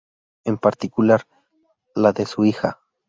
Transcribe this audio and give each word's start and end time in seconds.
En 0.45 0.57
particular, 0.57 1.27
la 1.93 2.11
de 2.11 2.25
su 2.25 2.43
hija. 2.43 2.79